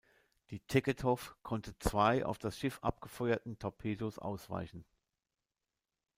Die 0.49 0.61
"Tegetthoff" 0.61 1.35
konnte 1.43 1.77
zwei 1.77 2.25
auf 2.25 2.39
das 2.39 2.57
Schiff 2.57 2.79
abgefeuerten 2.81 3.59
Torpedos 3.59 4.17
ausweichen. 4.17 4.83